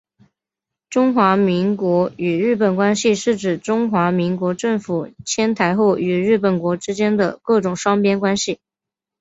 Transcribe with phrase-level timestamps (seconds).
[0.89, 8.59] 中华民国与日本关系是指中华民国政府迁台后与日本国之间的各种双边关系。